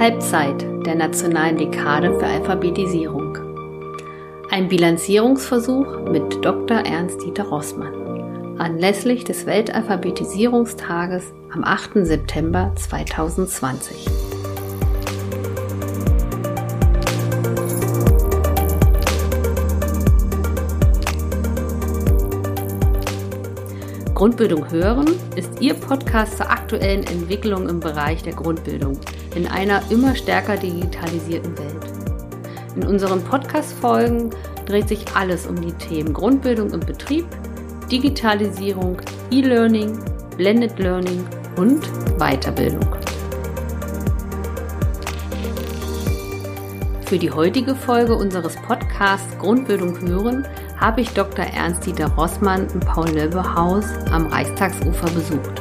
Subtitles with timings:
[0.00, 3.36] Halbzeit der nationalen Dekade für Alphabetisierung.
[4.50, 6.78] Ein Bilanzierungsversuch mit Dr.
[6.78, 12.06] Ernst-Dieter Rossmann anlässlich des Weltalphabetisierungstages am 8.
[12.06, 14.06] September 2020.
[24.14, 28.98] Grundbildung hören ist Ihr Podcast zur aktuellen Entwicklung im Bereich der Grundbildung
[29.34, 31.86] in einer immer stärker digitalisierten Welt.
[32.76, 34.30] In unseren Podcast-Folgen
[34.66, 37.26] dreht sich alles um die Themen Grundbildung im Betrieb,
[37.90, 38.98] Digitalisierung,
[39.30, 39.98] E-Learning,
[40.36, 41.24] Blended Learning
[41.56, 41.82] und
[42.18, 42.86] Weiterbildung.
[47.06, 50.46] Für die heutige Folge unseres Podcasts Grundbildung hören
[50.78, 51.44] habe ich Dr.
[51.44, 55.59] Ernst-Dieter Rossmann im Paul-Löbe-Haus am Reichstagsufer besucht.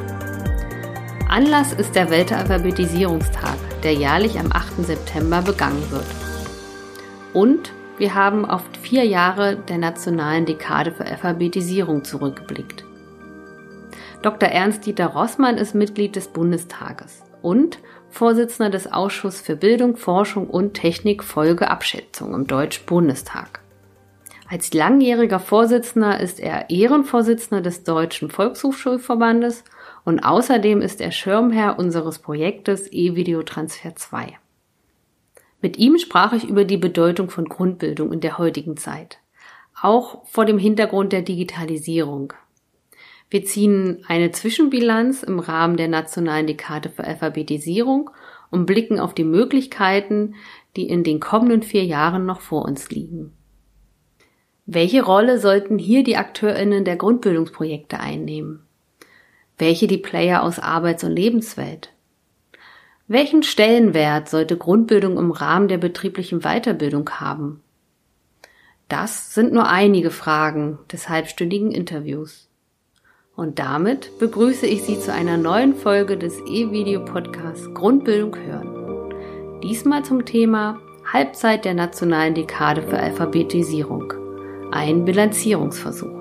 [1.29, 4.83] Anlass ist der Weltalphabetisierungstag, der jährlich am 8.
[4.83, 6.07] September begangen wird.
[7.33, 12.83] Und wir haben auf vier Jahre der nationalen Dekade für Alphabetisierung zurückgeblickt.
[14.23, 14.49] Dr.
[14.49, 17.77] Ernst-Dieter Rossmann ist Mitglied des Bundestages und
[18.09, 23.59] Vorsitzender des Ausschusses für Bildung, Forschung und Technik Folgeabschätzung im Deutschen Bundestag.
[24.49, 29.63] Als langjähriger Vorsitzender ist er Ehrenvorsitzender des Deutschen Volkshochschulverbandes
[30.09, 34.39] und außerdem ist er Schirmherr unseres Projektes E-Videotransfer 2.
[35.61, 39.19] Mit ihm sprach ich über die Bedeutung von Grundbildung in der heutigen Zeit,
[39.79, 42.33] auch vor dem Hintergrund der Digitalisierung.
[43.29, 48.09] Wir ziehen eine Zwischenbilanz im Rahmen der nationalen Dekade für Alphabetisierung
[48.49, 50.33] und blicken auf die Möglichkeiten,
[50.75, 53.33] die in den kommenden vier Jahren noch vor uns liegen.
[54.65, 58.65] Welche Rolle sollten hier die Akteurinnen der Grundbildungsprojekte einnehmen?
[59.59, 61.91] Welche die Player aus Arbeits- und Lebenswelt?
[63.07, 67.61] Welchen Stellenwert sollte Grundbildung im Rahmen der betrieblichen Weiterbildung haben?
[68.87, 72.47] Das sind nur einige Fragen des halbstündigen Interviews.
[73.35, 79.59] Und damit begrüße ich Sie zu einer neuen Folge des E-Video-Podcasts Grundbildung hören.
[79.61, 80.79] Diesmal zum Thema
[81.11, 84.13] Halbzeit der nationalen Dekade für Alphabetisierung
[84.71, 86.18] ein Bilanzierungsversuch.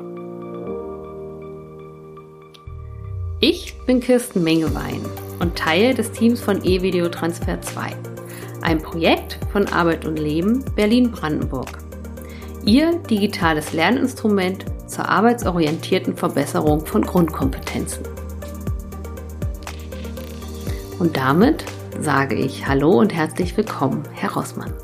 [3.40, 5.00] Ich bin Kirsten Mengewein
[5.38, 7.94] und Teil des Teams von E-Video Transfer 2,
[8.62, 11.78] ein Projekt von Arbeit und Leben Berlin-Brandenburg.
[12.64, 18.02] Ihr digitales Lerninstrument zur arbeitsorientierten Verbesserung von Grundkompetenzen.
[20.98, 21.64] Und damit
[22.00, 24.74] sage ich Hallo und herzlich willkommen, Herr Rossmann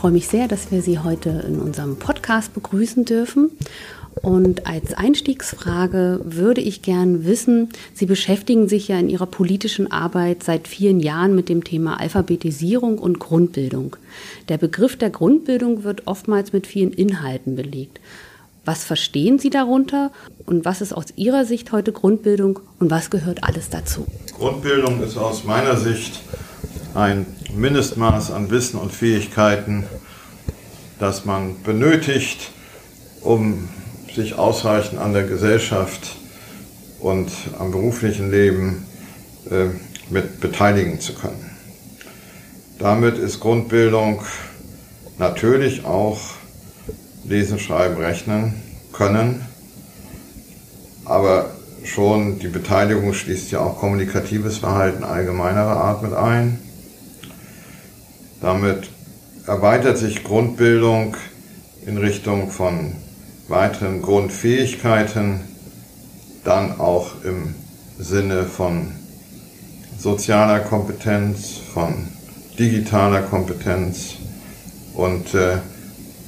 [0.00, 3.50] freue mich sehr, dass wir Sie heute in unserem Podcast begrüßen dürfen.
[4.22, 10.42] Und als Einstiegsfrage würde ich gern wissen, Sie beschäftigen sich ja in Ihrer politischen Arbeit
[10.42, 13.96] seit vielen Jahren mit dem Thema Alphabetisierung und Grundbildung.
[14.48, 18.00] Der Begriff der Grundbildung wird oftmals mit vielen Inhalten belegt.
[18.64, 20.10] Was verstehen Sie darunter
[20.44, 24.06] und was ist aus Ihrer Sicht heute Grundbildung und was gehört alles dazu?
[24.36, 26.20] Grundbildung ist aus meiner Sicht
[26.94, 29.84] ein Mindestmaß an Wissen und Fähigkeiten,
[30.98, 32.50] das man benötigt,
[33.22, 33.68] um
[34.14, 36.16] sich ausreichend an der Gesellschaft
[37.00, 38.86] und am beruflichen Leben
[39.50, 39.66] äh,
[40.10, 41.50] mit beteiligen zu können.
[42.78, 44.22] Damit ist Grundbildung
[45.18, 46.18] natürlich auch
[47.24, 48.54] Lesen, Schreiben, Rechnen
[48.92, 49.46] können,
[51.04, 51.50] aber
[51.84, 56.58] schon die Beteiligung schließt ja auch kommunikatives Verhalten allgemeinerer Art mit ein
[58.40, 58.88] damit
[59.46, 61.16] erweitert sich Grundbildung
[61.84, 62.96] in Richtung von
[63.50, 65.40] weiteren Grundfähigkeiten,
[66.44, 67.54] dann auch im
[67.98, 68.92] Sinne von
[69.98, 72.08] sozialer Kompetenz, von
[72.58, 74.14] digitaler Kompetenz
[74.94, 75.58] und äh,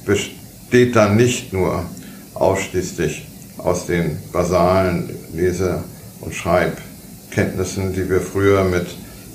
[0.05, 1.85] besteht dann nicht nur
[2.33, 3.25] ausschließlich
[3.57, 5.83] aus den basalen Lese-
[6.21, 8.87] und Schreibkenntnissen, die wir früher mit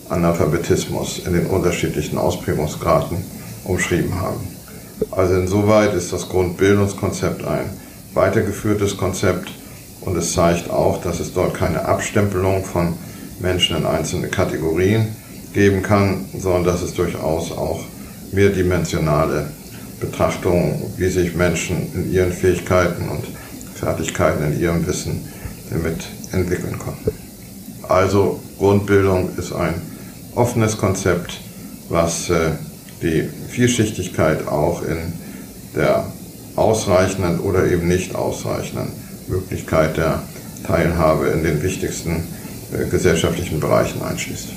[0.08, 3.18] Analphabetismus in den unterschiedlichen Ausprägungsgraden
[3.64, 4.57] umschrieben haben.
[5.10, 7.70] Also insoweit ist das Grundbildungskonzept ein
[8.14, 9.50] weitergeführtes Konzept
[10.00, 12.94] und es zeigt auch, dass es dort keine Abstempelung von
[13.40, 15.08] Menschen in einzelne Kategorien
[15.52, 17.80] geben kann, sondern dass es durchaus auch
[18.32, 19.50] mehrdimensionale
[20.00, 23.24] Betrachtungen, wie sich Menschen in ihren Fähigkeiten und
[23.74, 25.24] Fertigkeiten, in ihrem Wissen
[25.70, 27.12] damit entwickeln konnten.
[27.88, 29.74] Also Grundbildung ist ein
[30.34, 31.40] offenes Konzept,
[31.88, 32.50] was äh,
[33.02, 35.12] die Vielschichtigkeit auch in
[35.74, 36.12] der
[36.56, 38.92] ausreichenden oder eben nicht ausreichenden
[39.28, 40.22] Möglichkeit der
[40.66, 42.26] Teilhabe in den wichtigsten
[42.72, 44.48] äh, gesellschaftlichen Bereichen einschließt.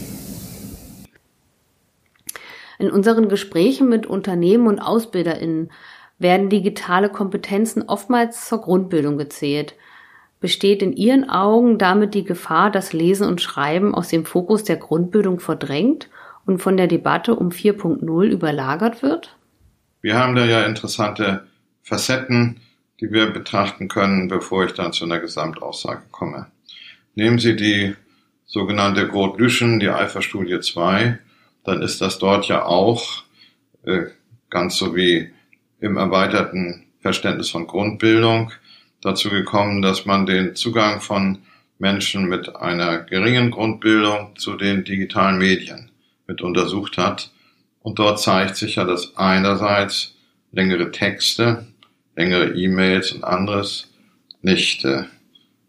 [2.80, 5.72] In unseren Gesprächen mit Unternehmen und AusbilderInnen
[6.18, 9.76] werden digitale Kompetenzen oftmals zur Grundbildung gezählt.
[10.40, 14.78] Besteht in Ihren Augen damit die Gefahr, dass Lesen und Schreiben aus dem Fokus der
[14.78, 16.10] Grundbildung verdrängt
[16.46, 19.38] und von der Debatte um 4.0 überlagert wird?
[20.02, 21.46] Wir haben da ja interessante
[21.84, 22.60] Facetten,
[23.00, 26.48] die wir betrachten können, bevor ich dann zu einer Gesamtaussage komme.
[27.16, 27.96] Nehmen Sie die
[28.46, 31.20] sogenannte Grot-Lüschen, die Alpha-Studie 2,
[31.64, 33.24] dann ist das dort ja auch
[33.84, 34.06] äh,
[34.50, 35.32] ganz so wie
[35.80, 38.52] im erweiterten Verständnis von Grundbildung
[39.02, 41.40] dazu gekommen, dass man den Zugang von
[41.80, 45.91] Menschen mit einer geringen Grundbildung zu den digitalen Medien
[46.32, 47.30] mit untersucht hat.
[47.82, 50.16] Und dort zeigt sich ja, dass einerseits
[50.52, 51.68] längere Texte,
[52.16, 53.92] längere E-Mails und anderes
[54.42, 55.04] nicht äh,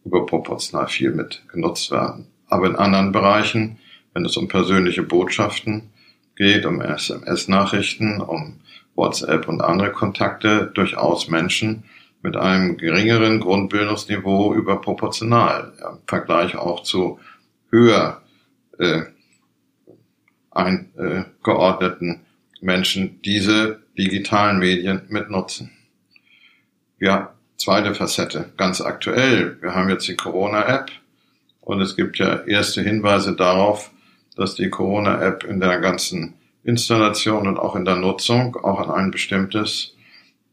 [0.05, 2.29] überproportional viel mit genutzt werden.
[2.49, 3.79] Aber in anderen Bereichen,
[4.15, 5.91] wenn es um persönliche Botschaften
[6.37, 8.61] geht, um SMS-Nachrichten, um
[8.95, 11.85] WhatsApp und andere Kontakte, durchaus Menschen
[12.23, 15.73] mit einem geringeren Grundbildungsniveau überproportional.
[15.81, 17.19] Im Vergleich auch zu
[17.71, 18.23] höher
[18.79, 19.03] äh,
[20.55, 22.21] eingeordneten
[22.61, 25.71] Menschen diese digitalen Medien mitnutzen.
[26.99, 29.59] Ja, zweite Facette, ganz aktuell.
[29.61, 30.91] Wir haben jetzt die Corona-App
[31.61, 33.91] und es gibt ja erste Hinweise darauf,
[34.37, 36.35] dass die Corona-App in der ganzen
[36.65, 39.95] Installation und auch in der Nutzung auch an ein bestimmtes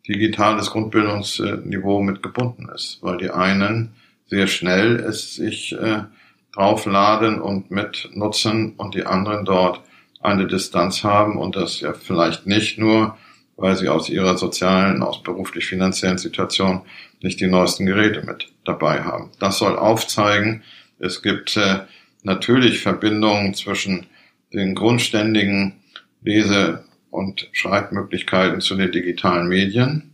[0.07, 3.94] digitales Grundbildungsniveau mit gebunden ist, weil die einen
[4.25, 6.04] sehr schnell es sich äh,
[6.51, 9.81] draufladen und mitnutzen und die anderen dort
[10.19, 13.18] eine Distanz haben und das ja vielleicht nicht nur,
[13.56, 16.81] weil sie aus ihrer sozialen, aus beruflich-finanziellen Situation
[17.21, 19.31] nicht die neuesten Geräte mit dabei haben.
[19.39, 20.63] Das soll aufzeigen,
[21.00, 21.80] es gibt äh,
[22.24, 24.06] natürlich Verbindungen zwischen
[24.54, 25.75] den grundständigen
[26.22, 30.12] Lese- und Schreibmöglichkeiten zu den digitalen Medien.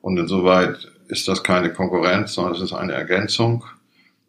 [0.00, 3.64] Und insoweit ist das keine Konkurrenz, sondern es ist eine Ergänzung.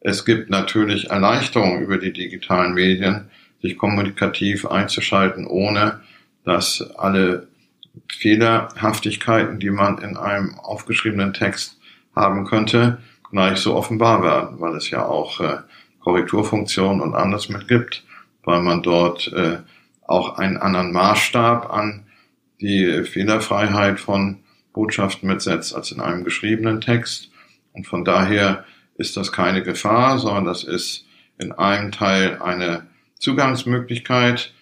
[0.02, 3.30] Es gibt natürlich Erleichterungen über die digitalen Medien,
[3.62, 6.02] sich kommunikativ einzuschalten, ohne
[6.46, 7.48] dass alle
[8.08, 11.80] Fehlerhaftigkeiten, die man in einem aufgeschriebenen Text
[12.16, 15.58] haben könnte, gleich so offenbar werden, weil es ja auch äh,
[16.00, 18.04] Korrekturfunktionen und anderes mit gibt,
[18.44, 19.58] weil man dort äh,
[20.08, 22.06] auch einen anderen Maßstab an
[22.62, 24.40] die Fehlerfreiheit von
[24.74, 27.30] Botschaften mitsetzt als in einem geschriebenen Text.
[27.74, 28.66] Und von daher
[28.96, 31.06] ist das keine Gefahr, sondern das ist
[31.38, 32.88] in einem Teil eine
[33.20, 34.54] Zugangsmöglichkeit,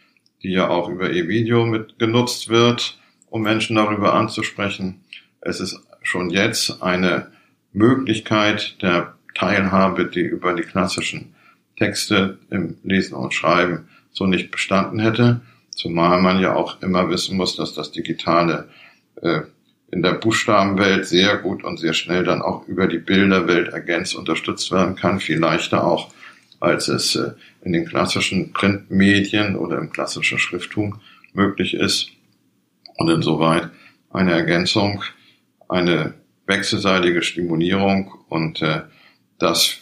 [0.44, 3.00] die ja auch über E-Video mit genutzt wird,
[3.30, 5.02] um Menschen darüber anzusprechen.
[5.42, 7.32] Es ist schon jetzt eine
[7.74, 11.36] Möglichkeit der Teilhabe, die über die klassischen
[11.78, 15.42] Texte im Lesen und Schreiben so nicht bestanden hätte.
[15.70, 18.68] Zumal man ja auch immer wissen muss, dass das Digitale
[19.22, 19.42] äh,
[19.92, 24.72] in der Buchstabenwelt sehr gut und sehr schnell dann auch über die Bilderwelt ergänzt unterstützt
[24.72, 26.12] werden kann, viel leichter auch,
[26.60, 27.32] als es äh,
[27.62, 31.00] in den klassischen Printmedien oder im klassischen Schrifttum
[31.34, 32.10] möglich ist.
[32.98, 33.70] Und insoweit
[34.10, 35.04] eine Ergänzung,
[35.70, 36.16] eine
[36.48, 38.82] wechselseitige Stimulierung und äh,
[39.38, 39.78] das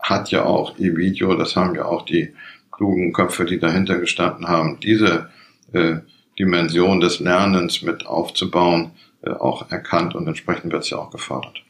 [0.00, 2.34] hat ja auch E-Video, das haben ja auch die
[2.70, 5.30] klugen Köpfe, die dahinter gestanden haben, diese
[5.72, 5.96] äh,
[6.38, 11.62] Dimension des Lernens mit aufzubauen, äh, auch erkannt und entsprechend wird es ja auch gefördert.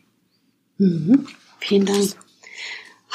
[0.79, 1.27] Mhm.
[1.61, 2.24] Vielen Dank.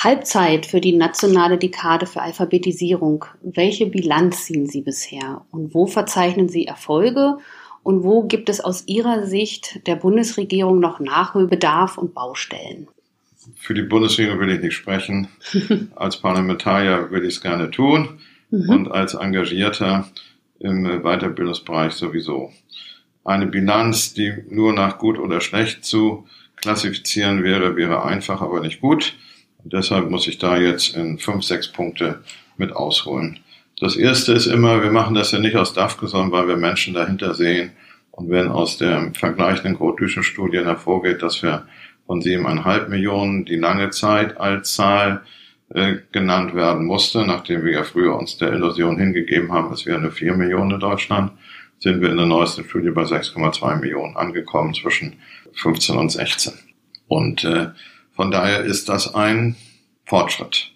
[0.04, 3.26] Halbzeit für die nationale Dekade für Alphabetisierung.
[3.42, 7.38] Welche Bilanz ziehen Sie bisher und wo verzeichnen Sie Erfolge
[7.84, 12.88] und wo gibt es aus Ihrer Sicht der Bundesregierung noch Nachholbedarf und Baustellen?
[13.56, 15.28] für die Bundesregierung will ich nicht sprechen.
[15.96, 18.70] als Parlamentarier will ich es gerne tun mhm.
[18.70, 20.10] und als Engagierter
[20.60, 22.52] im Weiterbildungsbereich sowieso.
[23.24, 26.28] Eine Bilanz, die nur nach gut oder schlecht zu
[26.58, 29.16] klassifizieren wäre, wäre einfach, aber nicht gut.
[29.64, 32.20] Und deshalb muss ich da jetzt in fünf, sechs Punkte
[32.58, 33.40] mit ausholen.
[33.80, 36.94] Das erste ist immer, wir machen das ja nicht aus DAFKE, sondern weil wir Menschen
[36.94, 37.72] dahinter sehen.
[38.12, 41.66] Und wenn aus der vergleichenden Grotdüschen Studien hervorgeht, dass wir
[42.06, 45.22] von siebeneinhalb Millionen, die lange Zeit als Zahl
[45.74, 50.02] äh, genannt werden musste, nachdem wir ja früher uns der Illusion hingegeben haben, es wären
[50.02, 51.32] nur vier Millionen in Deutschland,
[51.80, 55.14] sind wir in der neuesten Studie bei 6,2 Millionen angekommen zwischen
[55.54, 56.54] 15 und 16.
[57.08, 57.68] Und äh,
[58.20, 59.56] von daher ist das ein
[60.04, 60.72] Fortschritt,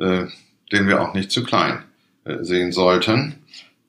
[0.00, 0.24] äh,
[0.72, 1.84] den wir auch nicht zu klein
[2.24, 3.46] äh, sehen sollten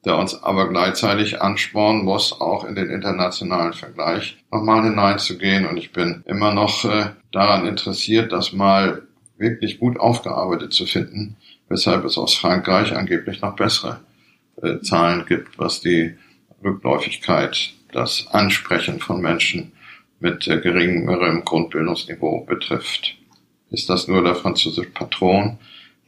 [0.07, 5.65] der uns aber gleichzeitig anspornen muss, auch in den internationalen Vergleich nochmal hineinzugehen.
[5.65, 9.01] Und ich bin immer noch äh, daran interessiert, das mal
[9.37, 11.35] wirklich gut aufgearbeitet zu finden,
[11.67, 13.99] weshalb es aus Frankreich angeblich noch bessere
[14.61, 16.15] äh, Zahlen gibt, was die
[16.63, 19.73] Rückläufigkeit, das Ansprechen von Menschen
[20.19, 23.17] mit äh, geringerem Grundbildungsniveau betrifft.
[23.69, 25.57] Ist das nur der französische Patron,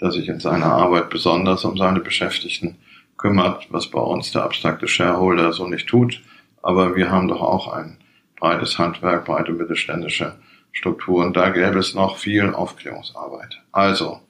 [0.01, 2.77] der sich in seiner Arbeit besonders um seine Beschäftigten
[3.17, 6.21] kümmert, was bei uns der abstrakte Shareholder so nicht tut.
[6.61, 7.97] Aber wir haben doch auch ein
[8.37, 10.35] breites Handwerk, breite mittelständische
[10.71, 11.33] Strukturen.
[11.33, 13.61] Da gäbe es noch viel Aufklärungsarbeit.
[13.71, 14.21] Also,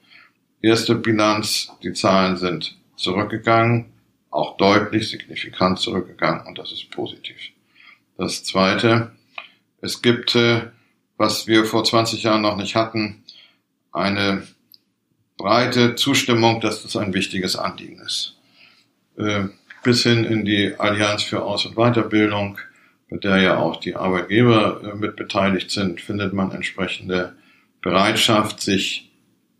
[0.60, 3.86] erste Bilanz, die Zahlen sind zurückgegangen,
[4.30, 7.38] auch deutlich signifikant zurückgegangen und das ist positiv.
[8.16, 9.12] Das zweite,
[9.80, 10.62] es gibt, äh,
[11.16, 13.22] was wir vor 20 Jahren noch nicht hatten,
[13.92, 14.46] eine
[15.36, 18.36] breite Zustimmung, dass das ein wichtiges Anliegen ist.
[19.16, 19.44] Äh,
[19.82, 22.58] bis hin in die Allianz für Aus- und Weiterbildung,
[23.08, 27.34] bei der ja auch die Arbeitgeber äh, mit beteiligt sind, findet man entsprechende
[27.80, 29.10] Bereitschaft, sich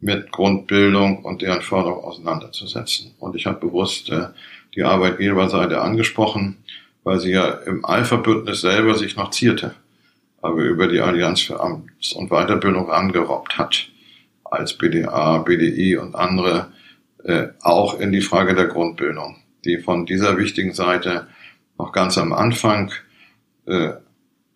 [0.00, 3.14] mit Grundbildung und deren Förderung auseinanderzusetzen.
[3.18, 4.28] Und ich habe bewusst äh,
[4.74, 6.58] die Arbeitgeberseite angesprochen,
[7.04, 9.74] weil sie ja im Alpha-Bündnis selber sich noch zierte,
[10.42, 13.88] aber über die Allianz für Amts- und Weiterbildung angerobbt hat,
[14.44, 16.72] als BDA, BDI und andere
[17.24, 21.28] äh, auch in die Frage der Grundbildung, die von dieser wichtigen Seite
[21.78, 22.92] noch ganz am Anfang
[23.66, 23.92] äh,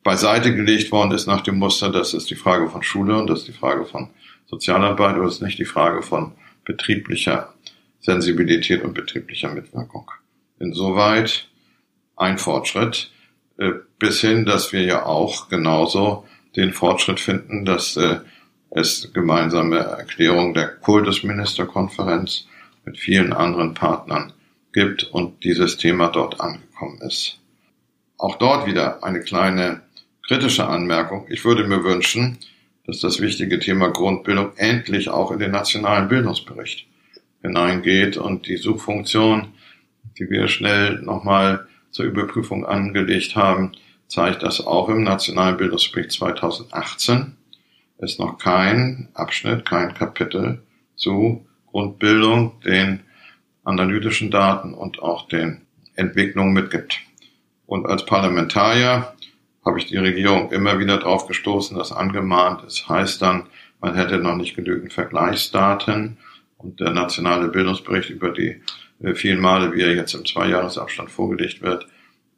[0.02, 3.40] beiseite gelegt worden ist nach dem Muster, das ist die Frage von Schule und das
[3.40, 4.10] ist die Frage von
[4.46, 6.32] Sozialarbeit, aber es ist nicht die Frage von
[6.64, 7.52] betrieblicher
[8.00, 10.10] Sensibilität und betrieblicher Mitwirkung.
[10.58, 11.48] Insoweit
[12.16, 13.10] ein Fortschritt,
[13.98, 18.20] bis hin, dass wir ja auch genauso den Fortschritt finden, dass äh,
[18.70, 22.46] es gemeinsame Erklärung der Kultusministerkonferenz
[22.84, 24.32] mit vielen anderen Partnern
[24.72, 27.40] gibt und dieses Thema dort angekommen ist.
[28.18, 29.82] Auch dort wieder eine kleine
[30.26, 31.26] kritische Anmerkung.
[31.28, 32.38] Ich würde mir wünschen,
[32.86, 36.86] dass das wichtige Thema Grundbildung endlich auch in den nationalen Bildungsbericht
[37.42, 39.48] hineingeht und die Suchfunktion,
[40.18, 43.70] die wir schnell nochmal zur Überprüfung angelegt haben,
[44.08, 47.36] zeigt das auch im Nationalen Bildungsbericht 2018
[47.98, 50.62] ist noch kein Abschnitt, kein Kapitel
[50.96, 53.00] zu Grundbildung, den
[53.62, 55.62] analytischen Daten und auch den
[55.94, 56.98] Entwicklungen mitgibt.
[57.66, 59.14] Und als Parlamentarier
[59.64, 62.88] habe ich die Regierung immer wieder darauf gestoßen, dass angemahnt ist.
[62.88, 63.46] Heißt dann,
[63.80, 66.18] man hätte noch nicht genügend Vergleichsdaten
[66.58, 68.60] und der nationale Bildungsbericht über die
[69.14, 71.86] vielen Male, wie er jetzt im Zweijahresabstand vorgelegt wird,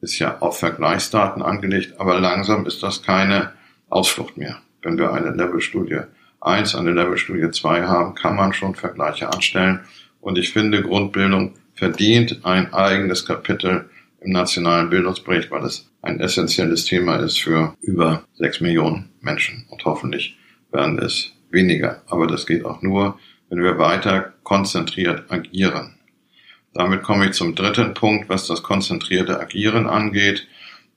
[0.01, 3.53] ist ja auf Vergleichsdaten angelegt, aber langsam ist das keine
[3.89, 4.59] Ausflucht mehr.
[4.83, 6.01] Wenn wir eine Levelstudie
[6.41, 9.81] 1, eine Levelstudie 2 haben, kann man schon Vergleiche anstellen.
[10.21, 13.89] Und ich finde, Grundbildung verdient ein eigenes Kapitel
[14.21, 19.67] im nationalen Bildungsbericht, weil es ein essentielles Thema ist für über sechs Millionen Menschen.
[19.71, 20.37] Und hoffentlich
[20.71, 22.03] werden es weniger.
[22.09, 25.96] Aber das geht auch nur, wenn wir weiter konzentriert agieren.
[26.77, 30.47] Damit komme ich zum dritten Punkt, was das konzentrierte Agieren angeht.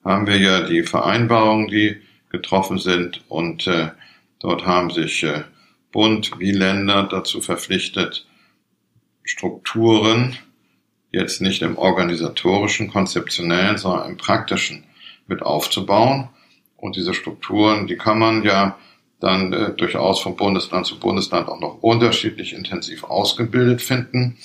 [0.03, 3.91] Haben wir ja die Vereinbarungen, die getroffen sind und äh,
[4.39, 5.43] dort haben sich äh,
[5.93, 8.27] Bund wie Länder dazu verpflichtet,
[9.23, 10.37] Strukturen
[11.11, 14.83] jetzt nicht im organisatorischen, konzeptionellen, sondern im praktischen
[15.27, 16.27] mit aufzubauen.
[16.75, 18.77] Und diese Strukturen, die kann man ja
[19.21, 24.37] dann äh, durchaus von Bundesland zu Bundesland auch noch unterschiedlich intensiv ausgebildet finden.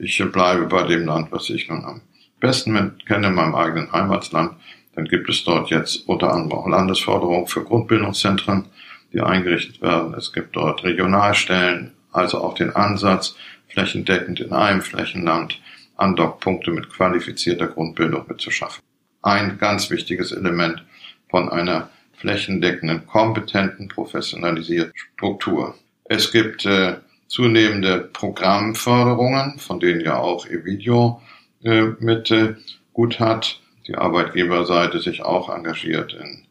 [0.00, 2.00] Ich bleibe bei dem Land, was ich nun am
[2.38, 4.52] besten kenne, meinem eigenen Heimatland.
[4.94, 8.66] Dann gibt es dort jetzt unter anderem auch Landesförderung für Grundbildungszentren,
[9.12, 10.14] die eingerichtet werden.
[10.14, 13.36] Es gibt dort Regionalstellen, also auch den Ansatz,
[13.68, 15.60] flächendeckend in einem Flächenland
[15.96, 18.82] Andockpunkte mit qualifizierter Grundbildung mitzuschaffen.
[19.22, 20.84] Ein ganz wichtiges Element
[21.28, 25.74] von einer flächendeckenden, kompetenten, professionalisierten Struktur.
[26.04, 26.98] Es gibt äh,
[27.28, 31.20] zunehmende Programmförderungen, von denen ja auch eVideo
[31.62, 32.54] äh, mit äh,
[32.92, 33.60] gut hat.
[33.86, 36.44] Die Arbeitgeberseite sich auch engagiert im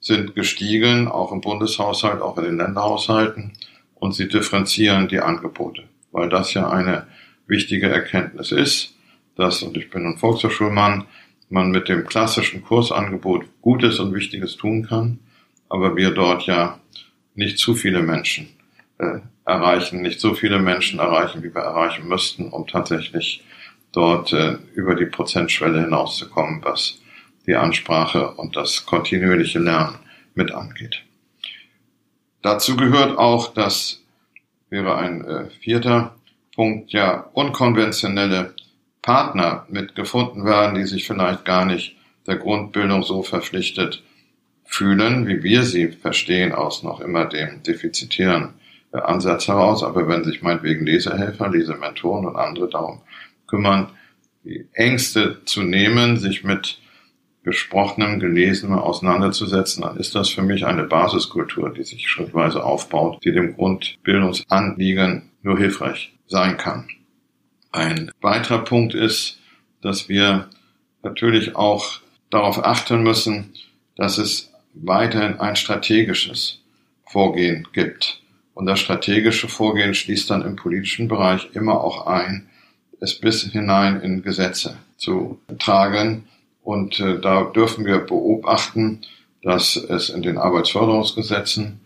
[0.00, 3.52] sind gestiegen, auch im Bundeshaushalt, auch in den Länderhaushalten.
[3.94, 7.08] Und sie differenzieren die Angebote, weil das ja eine
[7.46, 8.94] wichtige Erkenntnis ist,
[9.36, 11.04] dass, und ich bin ein Volkshochschulmann,
[11.50, 15.18] man mit dem klassischen Kursangebot Gutes und Wichtiges tun kann,
[15.68, 16.80] aber wir dort ja
[17.34, 18.48] nicht zu viele Menschen
[18.98, 23.44] äh, erreichen, nicht so viele Menschen erreichen, wie wir erreichen müssten, um tatsächlich
[23.92, 27.00] dort äh, über die Prozentschwelle hinauszukommen, was
[27.46, 29.98] die Ansprache und das kontinuierliche Lernen
[30.34, 31.02] mit angeht.
[32.42, 34.02] Dazu gehört auch, das
[34.70, 36.14] wäre ein äh, vierter
[36.54, 38.54] Punkt, ja unkonventionelle
[39.02, 41.96] Partner mitgefunden werden, die sich vielleicht gar nicht
[42.26, 44.02] der Grundbildung so verpflichtet
[44.64, 48.54] fühlen, wie wir sie verstehen, aus noch immer dem defizitären
[48.92, 49.82] äh, Ansatz heraus.
[49.82, 53.02] Aber wenn sich meinetwegen Lesehelfer, Lesementoren und andere darum
[53.46, 53.90] kümmern,
[54.42, 56.80] die Ängste zu nehmen, sich mit
[57.44, 63.32] gesprochenem, gelesenem auseinanderzusetzen, dann ist das für mich eine Basiskultur, die sich schrittweise aufbaut, die
[63.32, 66.88] dem Grundbildungsanliegen nur hilfreich sein kann.
[67.70, 69.38] Ein weiterer Punkt ist,
[69.82, 70.48] dass wir
[71.02, 73.52] natürlich auch darauf achten müssen,
[73.96, 76.60] dass es weiterhin ein strategisches
[77.06, 78.20] Vorgehen gibt.
[78.54, 82.48] Und das strategische Vorgehen schließt dann im politischen Bereich immer auch ein,
[83.00, 86.24] es bis hinein in Gesetze zu tragen.
[86.62, 89.02] Und äh, da dürfen wir beobachten,
[89.42, 91.80] dass es in den Arbeitsförderungsgesetzen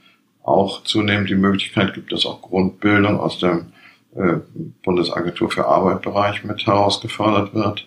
[0.49, 3.73] auch zunehmend die Möglichkeit gibt, dass auch Grundbildung aus dem
[4.17, 4.39] äh,
[4.83, 7.87] Bundesagentur für Arbeitbereich mit herausgefordert wird,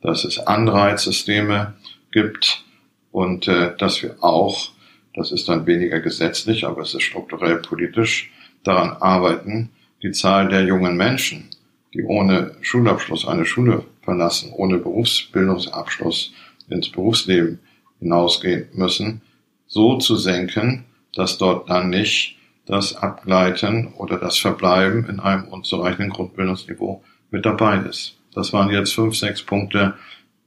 [0.00, 1.74] dass es Anreizsysteme
[2.12, 2.64] gibt
[3.12, 4.70] und äh, dass wir auch,
[5.14, 8.30] das ist dann weniger gesetzlich, aber es ist strukturell politisch,
[8.62, 9.70] daran arbeiten,
[10.02, 11.48] die Zahl der jungen Menschen,
[11.94, 16.32] die ohne Schulabschluss eine Schule verlassen, ohne Berufsbildungsabschluss
[16.68, 17.60] ins Berufsleben
[18.00, 19.22] hinausgehen müssen,
[19.66, 20.84] so zu senken,
[21.16, 27.78] dass dort dann nicht das Abgleiten oder das Verbleiben in einem unzureichenden Grundbildungsniveau mit dabei
[27.78, 28.16] ist.
[28.34, 29.94] Das waren jetzt fünf, sechs Punkte,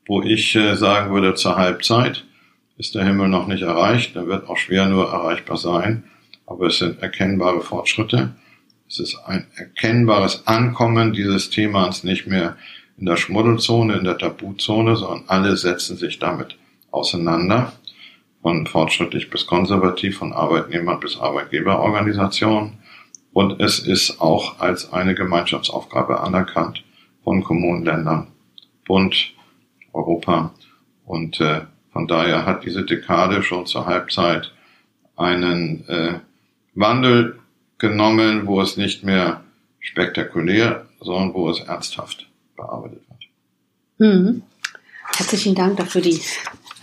[0.05, 2.25] wo ich äh, sagen würde, zur Halbzeit
[2.77, 6.03] ist der Himmel noch nicht erreicht, der wird auch schwer nur erreichbar sein,
[6.45, 8.35] aber es sind erkennbare Fortschritte.
[8.87, 12.57] Es ist ein erkennbares Ankommen dieses Themas nicht mehr
[12.97, 16.57] in der Schmuddelzone, in der Tabuzone, sondern alle setzen sich damit
[16.91, 17.73] auseinander,
[18.41, 22.77] von fortschrittlich bis konservativ, von Arbeitnehmer bis Arbeitgeberorganisation.
[23.33, 26.83] Und es ist auch als eine Gemeinschaftsaufgabe anerkannt
[27.23, 28.27] von Kommunen, Ländern,
[28.85, 29.33] Bund,
[29.93, 30.53] Europa
[31.05, 31.61] und äh,
[31.91, 34.53] von daher hat diese Dekade schon zur Halbzeit
[35.15, 36.19] einen äh,
[36.75, 37.39] Wandel
[37.77, 39.43] genommen, wo es nicht mehr
[39.79, 44.13] spektakulär, sondern wo es ernsthaft bearbeitet wird.
[44.13, 44.43] Mhm.
[45.17, 46.21] Herzlichen Dank dafür die,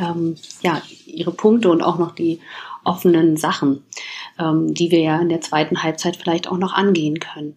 [0.00, 2.40] ähm, ja, Ihre Punkte und auch noch die
[2.84, 3.84] offenen Sachen,
[4.38, 7.56] ähm, die wir ja in der zweiten Halbzeit vielleicht auch noch angehen können.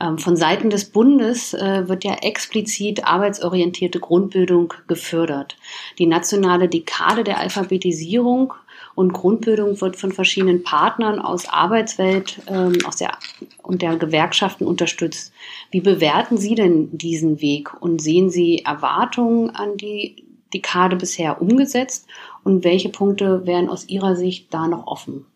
[0.00, 5.56] Ähm, von Seiten des Bundes äh, wird ja explizit arbeitsorientierte Grundbildung gefördert.
[5.98, 8.54] Die nationale Dekade der Alphabetisierung
[8.94, 13.16] und Grundbildung wird von verschiedenen Partnern aus Arbeitswelt ähm, aus der,
[13.62, 15.32] und der Gewerkschaften unterstützt.
[15.70, 22.06] Wie bewerten Sie denn diesen Weg und sehen Sie Erwartungen an die Dekade bisher umgesetzt
[22.44, 25.26] und welche Punkte wären aus Ihrer Sicht da noch offen?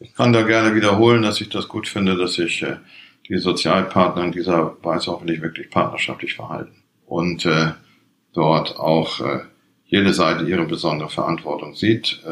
[0.00, 2.76] Ich kann da gerne wiederholen, dass ich das gut finde, dass sich äh,
[3.28, 7.72] die Sozialpartner in dieser Weise hoffentlich wirklich partnerschaftlich verhalten und äh,
[8.32, 9.40] dort auch äh,
[9.86, 12.22] jede Seite ihre besondere Verantwortung sieht.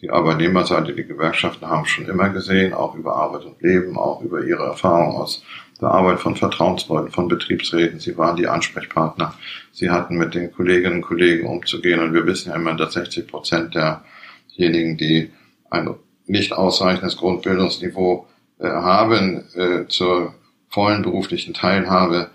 [0.00, 4.42] Die Arbeitnehmerseite, die Gewerkschaften haben schon immer gesehen, auch über Arbeit und Leben, auch über
[4.44, 5.42] ihre Erfahrung aus
[5.80, 8.00] der Arbeit von Vertrauensleuten, von Betriebsräten.
[8.00, 9.34] Sie waren die Ansprechpartner.
[9.72, 12.00] Sie hatten mit den Kolleginnen und Kollegen umzugehen.
[12.00, 15.30] Und wir wissen ja immer, dass 60 Prozent derjenigen, die
[15.70, 15.94] ein
[16.26, 18.26] nicht ausreichendes Grundbildungsniveau
[18.58, 20.34] äh, haben äh, zur
[20.68, 22.30] vollen beruflichen Teilhabe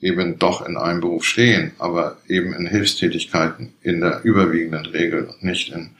[0.00, 5.42] eben doch in einem Beruf stehen, aber eben in Hilfstätigkeiten in der überwiegenden Regel und
[5.42, 5.90] nicht in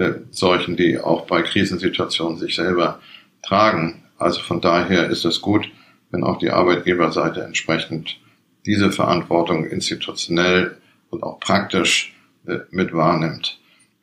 [0.00, 3.00] äh, solchen, die auch bei Krisensituationen sich selber
[3.42, 4.02] tragen.
[4.18, 5.68] Also von daher ist es gut,
[6.10, 8.18] wenn auch die Arbeitgeberseite entsprechend
[8.66, 10.76] diese Verantwortung institutionell
[11.10, 12.14] und auch praktisch
[12.46, 13.58] äh, mit wahrnimmt.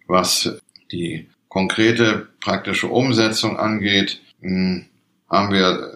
[0.07, 0.60] Was
[0.91, 4.86] die konkrete praktische Umsetzung angeht, hm,
[5.29, 5.91] haben wir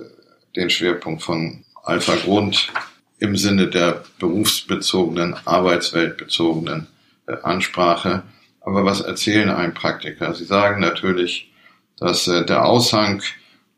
[0.56, 2.72] den Schwerpunkt von Alpha Grund
[3.20, 6.88] im Sinne der berufsbezogenen, arbeitsweltbezogenen
[7.28, 8.24] äh, Ansprache.
[8.62, 10.34] Aber was erzählen ein Praktiker?
[10.34, 11.52] Sie sagen natürlich,
[11.98, 13.22] dass äh, der Aushang,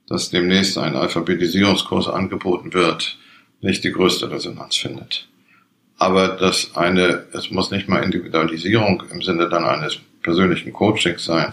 [0.08, 3.18] dass demnächst ein Alphabetisierungskurs angeboten wird,
[3.62, 5.28] nicht die größte Resonanz findet.
[5.98, 11.52] Aber dass eine, es muss nicht mal Individualisierung im Sinne dann eines persönlichen Coachings sein,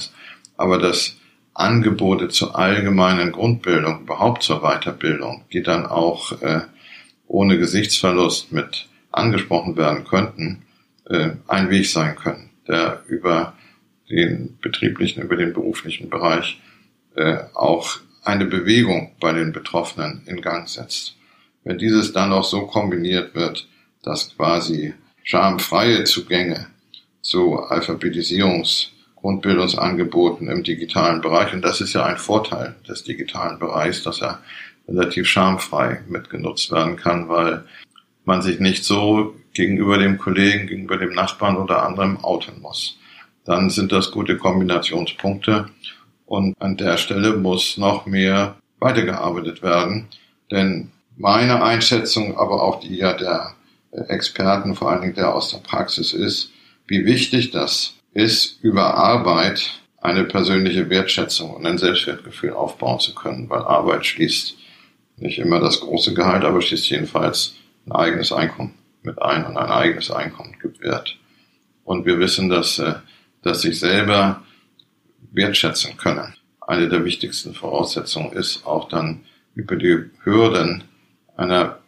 [0.57, 1.17] aber dass
[1.55, 6.63] Angebote zur allgemeinen Grundbildung, überhaupt zur Weiterbildung, die dann auch äh,
[7.27, 10.63] ohne Gesichtsverlust mit angesprochen werden könnten,
[11.07, 13.55] äh, ein Weg sein können, der über
[14.09, 16.61] den betrieblichen, über den beruflichen Bereich
[17.17, 21.17] äh, auch eine Bewegung bei den Betroffenen in Gang setzt.
[21.65, 23.69] Wenn dieses dann auch so kombiniert wird,
[24.03, 26.67] dass quasi schamfreie Zugänge
[27.23, 28.89] zu Alphabetisierungs-
[29.21, 31.53] Grundbildungsangeboten im digitalen Bereich.
[31.53, 34.43] Und das ist ja ein Vorteil des digitalen Bereichs, dass er
[34.89, 37.65] relativ schamfrei mitgenutzt werden kann, weil
[38.25, 42.99] man sich nicht so gegenüber dem Kollegen, gegenüber dem Nachbarn oder anderem outen muss.
[43.45, 45.71] Dann sind das gute Kombinationspunkte.
[46.27, 50.07] Und an der Stelle muss noch mehr weitergearbeitet werden,
[50.51, 53.55] denn meine Einschätzung, aber auch die ja der
[54.09, 56.51] Experten, vor allen Dingen der aus der Praxis ist,
[56.87, 63.51] wie wichtig das ist, über Arbeit eine persönliche Wertschätzung und ein Selbstwertgefühl aufbauen zu können,
[63.51, 64.55] weil Arbeit schließt
[65.17, 69.71] nicht immer das große Gehalt, aber schließt jedenfalls ein eigenes Einkommen mit ein und ein
[69.71, 71.17] eigenes Einkommen Wert.
[71.85, 72.95] Und wir wissen, dass, äh,
[73.43, 74.43] dass sich selber
[75.33, 76.35] wertschätzen können.
[76.61, 80.85] Eine der wichtigsten Voraussetzungen ist auch dann über die Hürden
[81.37, 81.79] einer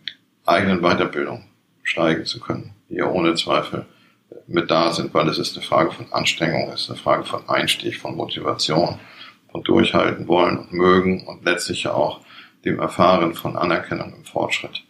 [0.45, 1.45] eigenen Weiterbildung
[1.83, 3.87] steigen zu können, die ja ohne Zweifel
[4.47, 7.49] mit da sind, weil es ist eine Frage von Anstrengung, es ist eine Frage von
[7.49, 8.99] Einstieg, von Motivation,
[9.51, 12.21] von Durchhalten wollen und mögen und letztlich ja auch
[12.65, 14.83] dem Erfahren von Anerkennung im Fortschritt.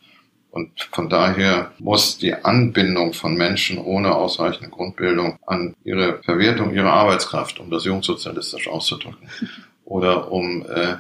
[0.52, 6.92] Und von daher muss die Anbindung von Menschen ohne ausreichende Grundbildung an ihre Verwertung ihrer
[6.92, 9.28] Arbeitskraft, um das jungsozialistisch auszudrücken,
[9.86, 10.96] oder um äh,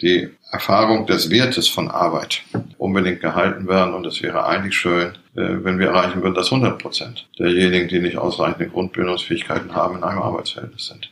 [0.00, 2.44] die Erfahrung des Wertes von Arbeit
[2.78, 3.92] unbedingt gehalten werden.
[3.92, 8.00] Und es wäre eigentlich schön, äh, wenn wir erreichen würden, dass 100 Prozent derjenigen, die
[8.00, 11.10] nicht ausreichende Grundbildungsfähigkeiten haben, in einem Arbeitsverhältnis sind.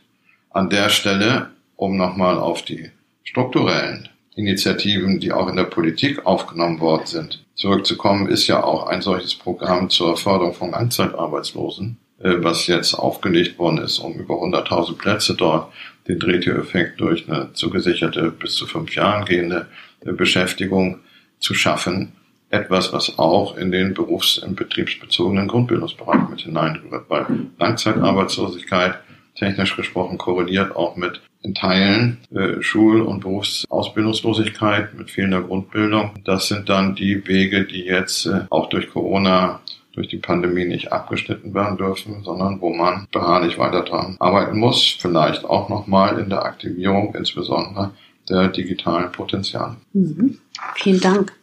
[0.49, 2.89] An der Stelle, um nochmal auf die
[3.23, 9.01] strukturellen Initiativen, die auch in der Politik aufgenommen worden sind, zurückzukommen, ist ja auch ein
[9.01, 14.97] solches Programm zur Förderung von Langzeitarbeitslosen, äh, was jetzt aufgelegt worden ist, um über 100.000
[14.97, 15.71] Plätze dort
[16.07, 19.67] den Drehtür-Effekt durch eine zugesicherte bis zu fünf Jahren gehende
[20.05, 20.99] äh, Beschäftigung
[21.39, 22.13] zu schaffen.
[22.49, 27.25] Etwas, was auch in den berufs- und betriebsbezogenen Grundbildungsbereich mit hineinrührt, weil
[27.57, 28.99] Langzeitarbeitslosigkeit
[29.35, 36.11] technisch gesprochen korreliert auch mit in Teilen äh, Schul- und Berufsausbildungslosigkeit mit fehlender Grundbildung.
[36.23, 39.59] Das sind dann die Wege, die jetzt äh, auch durch Corona
[39.93, 44.97] durch die Pandemie nicht abgeschnitten werden dürfen, sondern wo man beharrlich weiter dran arbeiten muss,
[44.99, 47.91] vielleicht auch nochmal in der Aktivierung insbesondere
[48.27, 49.75] der digitalen Potenziale.
[49.93, 50.39] Mhm.
[50.75, 51.33] Vielen Dank.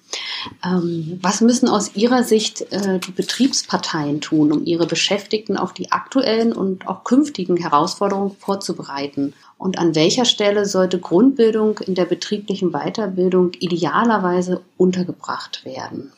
[0.64, 5.92] Ähm, was müssen aus Ihrer Sicht äh, die Betriebsparteien tun, um ihre Beschäftigten auf die
[5.92, 9.34] aktuellen und auch künftigen Herausforderungen vorzubereiten?
[9.58, 16.12] Und an welcher Stelle sollte Grundbildung in der betrieblichen Weiterbildung idealerweise untergebracht werden?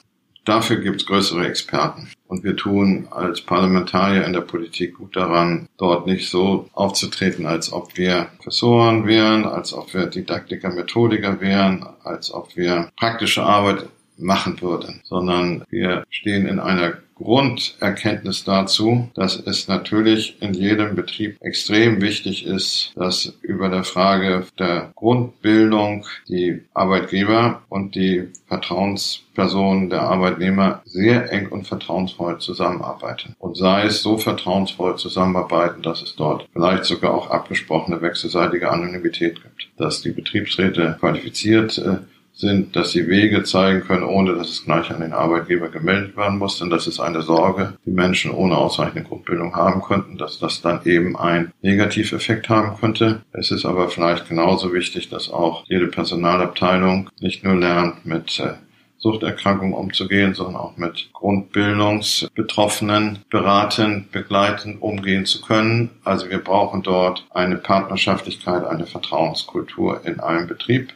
[0.45, 2.09] Dafür gibt es größere Experten.
[2.33, 7.71] Und wir tun als Parlamentarier in der Politik gut daran, dort nicht so aufzutreten, als
[7.75, 13.85] ob wir Professoren wären, als ob wir Didaktiker, Methodiker wären, als ob wir praktische Arbeit
[14.17, 21.37] machen würden, sondern wir stehen in einer Grunderkenntnis dazu, dass es natürlich in jedem Betrieb
[21.41, 30.03] extrem wichtig ist, dass über der Frage der Grundbildung die Arbeitgeber und die Vertrauenspersonen der
[30.03, 33.35] Arbeitnehmer sehr eng und vertrauensvoll zusammenarbeiten.
[33.39, 39.43] Und sei es so vertrauensvoll zusammenarbeiten, dass es dort vielleicht sogar auch abgesprochene wechselseitige Anonymität
[39.43, 41.99] gibt, dass die Betriebsräte qualifiziert äh,
[42.33, 46.39] sind, dass sie Wege zeigen können, ohne dass es gleich an den Arbeitgeber gemeldet werden
[46.39, 46.59] muss.
[46.59, 50.81] Denn das ist eine Sorge, die Menschen ohne ausreichende Grundbildung haben könnten, dass das dann
[50.85, 53.23] eben einen Negativeffekt haben könnte.
[53.33, 58.55] Es ist aber vielleicht genauso wichtig, dass auch jede Personalabteilung nicht nur lernt, mit äh,
[59.03, 65.91] Suchterkrankungen umzugehen, sondern auch mit Grundbildungsbetroffenen beratend, begleitend umgehen zu können.
[66.05, 70.93] Also wir brauchen dort eine Partnerschaftlichkeit, eine Vertrauenskultur in einem Betrieb.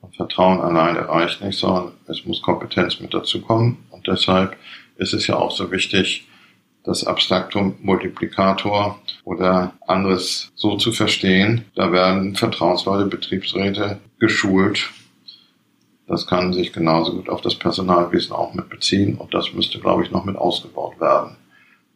[0.00, 3.84] Und Vertrauen alleine reicht nicht, sondern es muss Kompetenz mit dazu kommen.
[3.90, 4.56] Und deshalb
[4.96, 6.28] ist es ja auch so wichtig,
[6.84, 11.66] das Abstraktum Multiplikator oder anderes so zu verstehen.
[11.74, 14.90] Da werden vertrauensvolle Betriebsräte geschult.
[16.06, 20.02] Das kann sich genauso gut auf das Personalwesen auch mit beziehen und das müsste, glaube
[20.02, 21.36] ich, noch mit ausgebaut werden.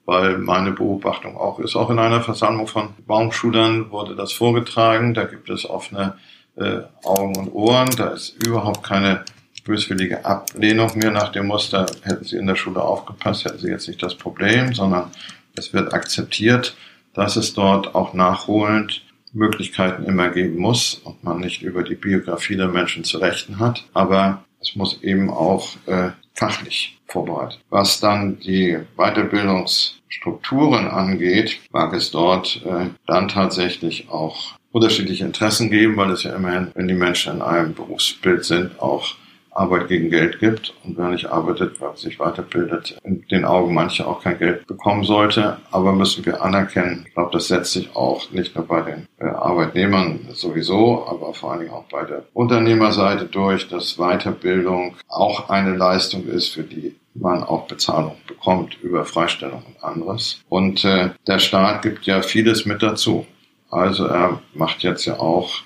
[0.04, 5.14] Weil meine Beobachtung auch ist, auch in einer Versammlung von Baumschulern wurde das vorgetragen.
[5.14, 6.18] Da gibt es offene
[6.56, 7.90] äh, Augen und Ohren.
[7.96, 9.24] Da ist überhaupt keine
[9.64, 13.88] böswillige Ablehnung mehr nach dem Muster, hätten Sie in der Schule aufgepasst, hätten Sie jetzt
[13.88, 15.10] nicht das Problem, sondern
[15.56, 16.74] es wird akzeptiert,
[17.14, 22.56] dass es dort auch nachholend Möglichkeiten immer geben muss und man nicht über die Biografie
[22.56, 23.84] der Menschen zu rechten hat.
[23.94, 27.60] Aber es muss eben auch äh, fachlich vorbereitet.
[27.70, 35.96] Was dann die Weiterbildungsstrukturen angeht, mag es dort äh, dann tatsächlich auch unterschiedliche Interessen geben,
[35.96, 39.14] weil es ja immerhin, wenn die Menschen in einem Berufsbild sind, auch
[39.54, 44.08] Arbeit gegen Geld gibt und wer nicht arbeitet, wer sich weiterbildet, in den Augen mancher
[44.08, 45.58] auch kein Geld bekommen sollte.
[45.70, 49.26] Aber müssen wir anerkennen, ich glaube, das setzt sich auch nicht nur bei den äh,
[49.26, 55.76] Arbeitnehmern sowieso, aber vor allen Dingen auch bei der Unternehmerseite durch, dass Weiterbildung auch eine
[55.76, 60.40] Leistung ist, für die man auch Bezahlung bekommt über Freistellung und anderes.
[60.48, 63.26] Und äh, der Staat gibt ja vieles mit dazu.
[63.72, 65.62] Also er macht jetzt ja auch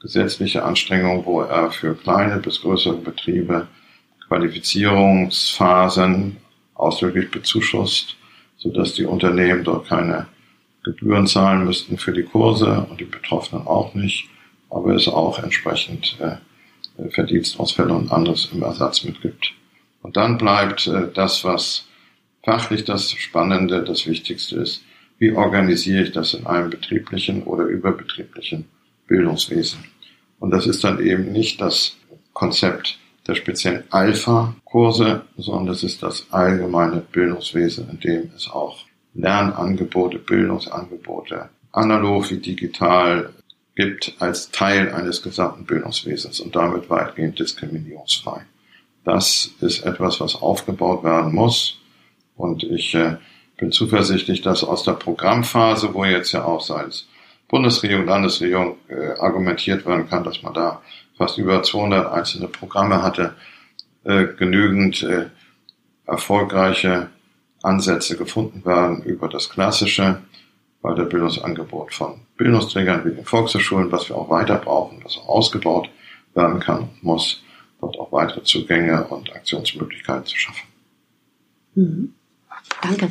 [0.00, 3.68] gesetzliche Anstrengungen, wo er für kleine bis größere Betriebe
[4.26, 6.38] Qualifizierungsphasen
[6.74, 8.16] ausdrücklich bezuschusst,
[8.56, 10.26] sodass die Unternehmen dort keine
[10.84, 14.30] Gebühren zahlen müssten für die Kurse und die Betroffenen auch nicht,
[14.70, 16.36] aber es auch entsprechend äh,
[17.10, 19.52] Verdienstausfälle und anderes im Ersatz mitgibt.
[20.00, 21.84] Und dann bleibt äh, das, was
[22.42, 24.82] fachlich das Spannende, das Wichtigste ist,
[25.20, 28.64] wie organisiere ich das in einem betrieblichen oder überbetrieblichen
[29.06, 29.84] Bildungswesen.
[30.40, 31.96] Und das ist dann eben nicht das
[32.32, 38.78] Konzept der speziellen Alpha-Kurse, sondern das ist das allgemeine Bildungswesen, in dem es auch
[39.12, 43.30] Lernangebote, Bildungsangebote, analog wie digital
[43.76, 48.46] gibt als Teil eines gesamten Bildungswesens und damit weitgehend diskriminierungsfrei.
[49.04, 51.78] Das ist etwas, was aufgebaut werden muss.
[52.36, 53.16] Und ich äh,
[53.60, 57.06] bin zuversichtlich, dass aus der Programmphase, wo jetzt ja auch seitens
[57.46, 60.82] Bundesregierung, Landesregierung äh, argumentiert werden kann, dass man da
[61.16, 63.34] fast über 200 einzelne Programme hatte,
[64.04, 65.26] äh, genügend äh,
[66.06, 67.10] erfolgreiche
[67.62, 70.22] Ansätze gefunden werden über das klassische
[70.82, 75.90] Weiterbildungsangebot von Bildungsträgern wie den Volkshochschulen, was wir auch weiter brauchen, das auch ausgebaut
[76.34, 77.42] werden kann und muss
[77.80, 80.68] dort auch weitere Zugänge und Aktionsmöglichkeiten zu schaffen.
[81.74, 82.14] Mhm.
[82.82, 83.10] Danke.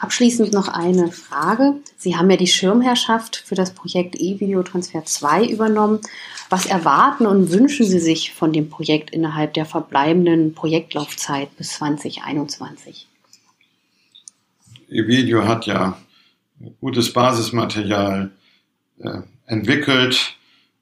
[0.00, 1.74] Abschließend noch eine Frage.
[1.96, 6.00] Sie haben ja die Schirmherrschaft für das Projekt E-Videotransfer 2 übernommen.
[6.50, 13.06] Was erwarten und wünschen Sie sich von dem Projekt innerhalb der verbleibenden Projektlaufzeit bis 2021?
[14.88, 15.98] E-Video hat ja
[16.80, 18.30] gutes Basismaterial
[19.00, 20.36] äh, entwickelt,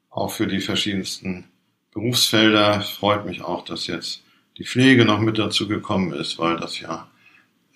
[0.09, 1.45] auch für die verschiedensten
[1.91, 2.81] Berufsfelder.
[2.81, 4.23] Freut mich auch, dass jetzt
[4.57, 7.07] die Pflege noch mit dazu gekommen ist, weil das ja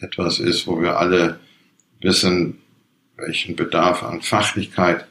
[0.02, 1.40] etwas ist, wo wir alle
[2.02, 2.58] wissen,
[3.18, 5.06] welchen Bedarf an Fachlichkeit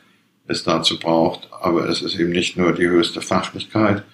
[0.46, 1.48] es dazu braucht.
[1.60, 4.04] Aber es ist eben nicht nur die höchste Fachlichkeit.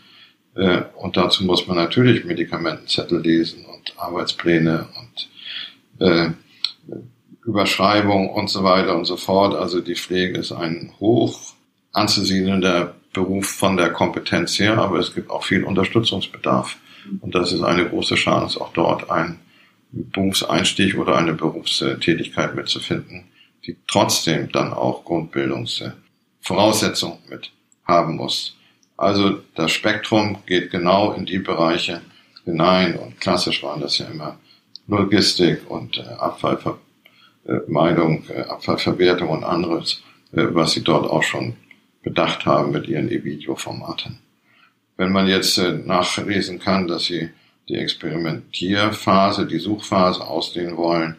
[0.54, 6.30] Äh, und dazu muss man natürlich Medikamentenzettel lesen und Arbeitspläne und äh,
[7.44, 9.54] Überschreibung und so weiter und so fort.
[9.54, 11.54] Also die Pflege ist ein hoch
[11.92, 16.76] anzusiedelnder Beruf von der Kompetenz her, aber es gibt auch viel Unterstützungsbedarf.
[17.20, 19.38] Und das ist eine große Chance, auch dort einen
[20.02, 23.24] Berufseinstieg oder eine Berufstätigkeit mitzufinden,
[23.64, 27.50] die trotzdem dann auch Grundbildungsvoraussetzungen mit
[27.86, 28.56] haben muss.
[28.96, 32.00] Also das Spektrum geht genau in die Bereiche
[32.44, 34.38] hinein und klassisch waren das ja immer
[34.88, 41.54] Logistik und äh, Abfallvermeidung, äh, Abfallverwertung und anderes, äh, was sie dort auch schon
[42.02, 44.18] bedacht haben mit ihren E-Video-Formaten.
[44.96, 47.28] Wenn man jetzt nachlesen kann, dass sie
[47.68, 51.16] die Experimentierphase, die Suchphase ausdehnen wollen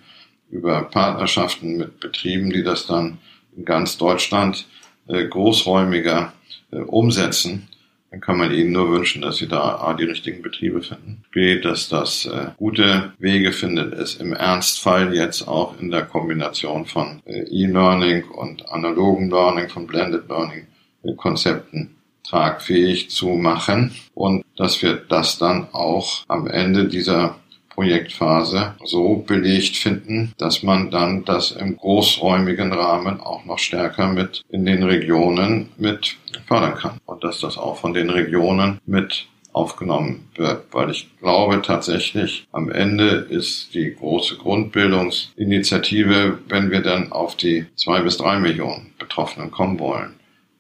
[0.50, 3.18] über Partnerschaften mit Betrieben, die das dann
[3.56, 4.66] in ganz Deutschland
[5.08, 6.34] äh, großräumiger
[6.72, 7.68] äh, umsetzen,
[8.12, 11.60] dann kann man ihnen nur wünschen, dass sie da A, die richtigen Betriebe finden, B,
[11.60, 17.22] dass das äh, gute Wege findet, es im Ernstfall jetzt auch in der Kombination von
[17.26, 20.68] E-Learning und analogen Learning, von Blended Learning
[21.16, 21.97] Konzepten
[22.30, 27.36] tragfähig zu machen und dass wir das dann auch am Ende dieser
[27.70, 34.42] Projektphase so belegt finden, dass man dann das im großräumigen Rahmen auch noch stärker mit
[34.50, 40.30] in den Regionen mit fördern kann und dass das auch von den Regionen mit aufgenommen
[40.36, 47.36] wird, weil ich glaube tatsächlich, am Ende ist die große Grundbildungsinitiative, wenn wir dann auf
[47.36, 50.14] die zwei bis drei Millionen Betroffenen kommen wollen,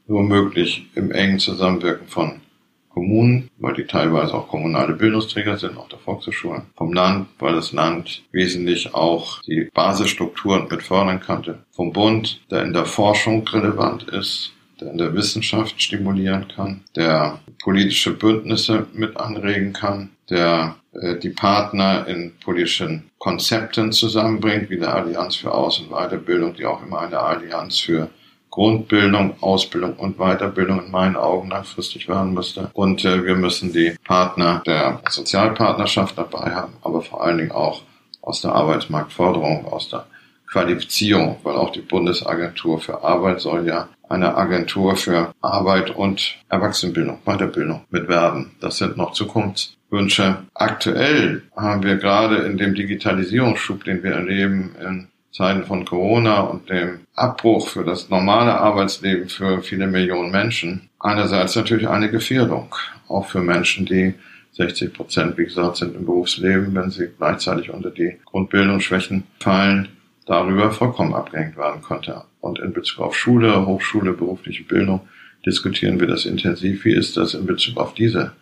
[0.07, 2.41] nur möglich im engen Zusammenwirken von
[2.89, 7.71] Kommunen, weil die teilweise auch kommunale Bildungsträger sind, auch der Volkshochschulen, vom Land, weil das
[7.71, 14.03] Land wesentlich auch die Basisstrukturen mit fördern kannte, vom Bund, der in der Forschung relevant
[14.03, 21.17] ist, der in der Wissenschaft stimulieren kann, der politische Bündnisse mit anregen kann, der äh,
[21.17, 26.83] die Partner in politischen Konzepten zusammenbringt, wie der Allianz für Aus- und Weiterbildung, die auch
[26.83, 28.09] immer eine Allianz für
[28.57, 32.71] Grundbildung, Ausbildung und Weiterbildung in meinen Augen langfristig werden müsste.
[32.73, 37.83] Und äh, wir müssen die Partner der Sozialpartnerschaft dabei haben, aber vor allen Dingen auch
[38.19, 40.07] aus der Arbeitsmarktförderung, aus der
[40.51, 47.19] Qualifizierung, weil auch die Bundesagentur für Arbeit soll ja eine Agentur für Arbeit und Erwachsenenbildung,
[47.25, 48.53] Weiterbildung mitwerben.
[48.59, 50.37] Das sind noch Zukunftswünsche.
[50.55, 56.69] Aktuell haben wir gerade in dem Digitalisierungsschub, den wir erleben in Zeiten von Corona und
[56.69, 62.73] dem Abbruch für das normale Arbeitsleben für viele Millionen Menschen einerseits natürlich eine Gefährdung,
[63.07, 64.13] auch für Menschen, die
[64.53, 69.89] 60 Prozent, wie gesagt, sind im Berufsleben, wenn sie gleichzeitig unter die Grundbildungsschwächen fallen,
[70.25, 72.23] darüber vollkommen abgehängt werden konnte.
[72.41, 75.01] Und in Bezug auf Schule, Hochschule, berufliche Bildung
[75.45, 76.85] diskutieren wir das intensiv.
[76.85, 78.33] Wie ist das in Bezug auf diese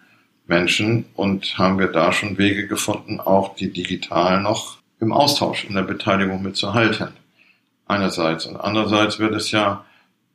[0.47, 1.05] Menschen?
[1.15, 5.83] Und haben wir da schon Wege gefunden, auch die digital noch im Austausch, in der
[5.83, 7.09] Beteiligung mitzuhalten?
[7.87, 8.45] Einerseits.
[8.45, 9.83] Und andererseits wird es ja